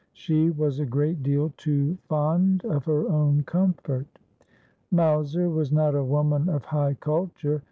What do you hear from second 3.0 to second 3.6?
own